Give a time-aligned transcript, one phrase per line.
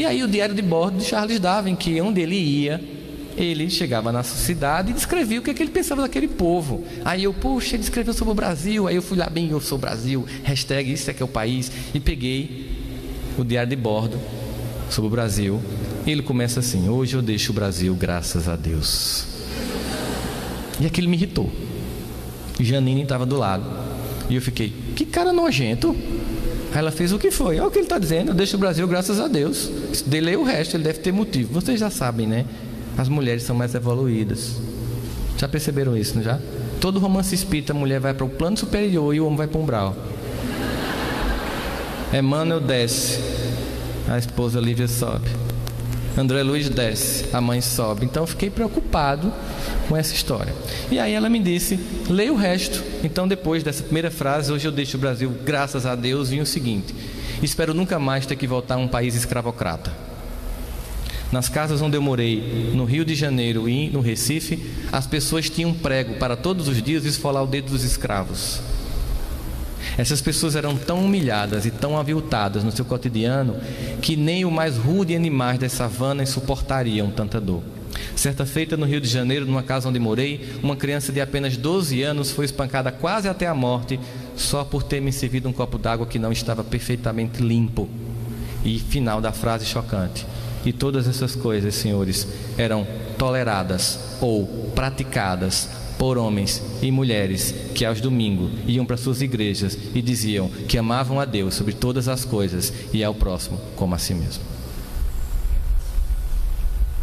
[0.00, 2.82] E aí o diário de bordo de Charles Darwin, que onde ele ia,
[3.36, 6.82] ele chegava na cidade e descrevia o que, é que ele pensava daquele povo.
[7.04, 8.88] Aí eu, poxa, ele escreveu sobre o Brasil.
[8.88, 11.70] Aí eu fui lá, bem, eu sou Brasil, hashtag isso é que é o país.
[11.92, 12.70] E peguei
[13.36, 14.18] o diário de bordo
[14.88, 15.60] sobre o Brasil.
[16.06, 19.26] Ele começa assim: Hoje eu deixo o Brasil, graças a Deus.
[20.80, 21.52] E aquilo me irritou.
[22.58, 23.66] Janine estava do lado.
[24.30, 25.94] E eu fiquei: Que cara nojento.
[26.74, 27.58] Ela fez o que foi?
[27.58, 28.30] Olha o que ele está dizendo.
[28.30, 29.68] Eu deixo o Brasil, graças a Deus.
[30.06, 31.52] Delei o resto, ele deve ter motivo.
[31.52, 32.44] Vocês já sabem, né?
[32.96, 34.56] As mulheres são mais evoluídas.
[35.36, 36.38] Já perceberam isso, não já?
[36.80, 39.58] Todo romance espírita, a mulher vai para o plano superior e o homem vai para
[39.58, 39.96] o umbral.
[42.12, 43.20] Emmanuel desce,
[44.08, 45.28] a esposa Lívia sobe.
[46.16, 48.04] André Luiz desce, a mãe sobe.
[48.04, 49.32] Então fiquei preocupado
[49.88, 50.52] com essa história.
[50.90, 51.78] E aí ela me disse:
[52.08, 52.82] leia o resto.
[53.02, 56.46] Então, depois dessa primeira frase, hoje eu deixo o Brasil, graças a Deus, vinha o
[56.46, 56.94] seguinte:
[57.42, 59.92] espero nunca mais ter que voltar a um país escravocrata.
[61.30, 64.58] Nas casas onde eu morei, no Rio de Janeiro e no Recife,
[64.90, 68.60] as pessoas tinham prego para todos os dias esfolar o dedo dos escravos.
[69.96, 73.56] Essas pessoas eram tão humilhadas e tão aviltadas no seu cotidiano
[74.00, 77.62] que nem o mais rude animais das savanas suportariam tanta dor.
[78.16, 82.02] Certa feita no Rio de Janeiro, numa casa onde morei, uma criança de apenas 12
[82.02, 83.98] anos foi espancada quase até a morte
[84.36, 87.88] só por ter me servido um copo d'água que não estava perfeitamente limpo.
[88.64, 90.26] E final da frase chocante.
[90.64, 92.86] E todas essas coisas, senhores, eram
[93.16, 95.70] toleradas ou praticadas
[96.00, 101.20] por homens e mulheres que aos domingos iam para suas igrejas e diziam que amavam
[101.20, 104.42] a Deus sobre todas as coisas e ao próximo como a si mesmo.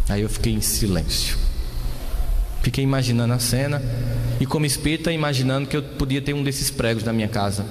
[0.10, 1.38] Aí eu fiquei em silêncio.
[2.64, 3.84] Fiquei imaginando a cena
[4.40, 7.68] e como espírita imaginando que eu podia ter um desses pregos na minha casa.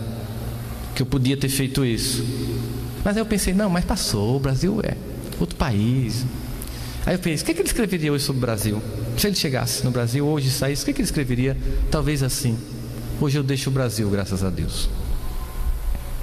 [0.95, 2.25] Que eu podia ter feito isso.
[3.05, 4.97] Mas aí eu pensei, não, mas passou, o Brasil é
[5.41, 6.25] outro país.
[7.07, 8.83] Aí eu pensei, o que, é que ele escreveria hoje sobre o Brasil?
[9.17, 11.57] Se ele chegasse no Brasil hoje e saísse, o que, é que ele escreveria?
[11.89, 12.59] Talvez assim:
[13.21, 14.91] Hoje eu deixo o Brasil, graças a Deus.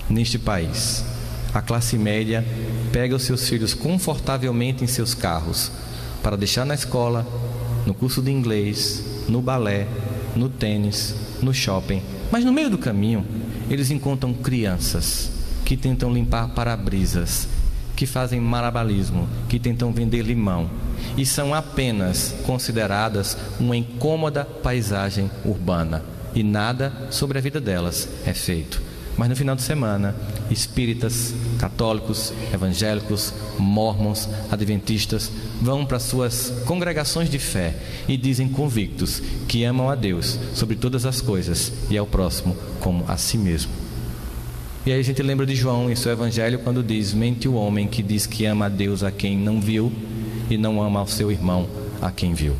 [0.09, 1.05] Neste país,
[1.53, 2.45] a classe média
[2.91, 5.71] pega os seus filhos confortavelmente em seus carros
[6.21, 7.25] para deixar na escola,
[7.85, 9.87] no curso de inglês, no balé,
[10.35, 12.01] no tênis, no shopping.
[12.29, 13.25] Mas no meio do caminho,
[13.69, 15.31] eles encontram crianças
[15.63, 17.47] que tentam limpar para-brisas
[17.95, 20.69] que fazem marabalismo, que tentam vender limão
[21.17, 26.03] e são apenas consideradas uma incômoda paisagem urbana
[26.33, 28.81] e nada sobre a vida delas é feito.
[29.15, 30.15] Mas no final de semana,
[30.49, 37.75] espíritas, católicos, evangélicos, mormons, adventistas vão para suas congregações de fé
[38.07, 43.05] e dizem convictos que amam a Deus sobre todas as coisas e ao próximo como
[43.07, 43.82] a si mesmo.
[44.85, 47.87] E aí a gente lembra de João em seu evangelho quando diz: Mente o homem
[47.87, 49.91] que diz que ama a Deus a quem não viu
[50.49, 51.67] e não ama ao seu irmão
[52.01, 52.53] a quem viu.